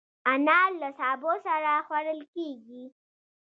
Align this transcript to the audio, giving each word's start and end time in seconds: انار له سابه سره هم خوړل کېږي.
انار 0.33 0.71
له 0.81 0.89
سابه 0.99 1.31
سره 1.45 1.69
هم 1.77 1.83
خوړل 1.87 2.19
کېږي. 2.33 2.83